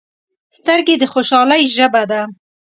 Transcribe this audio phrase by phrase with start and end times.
[0.57, 2.21] سترګې د خوشحالۍ ژبه ده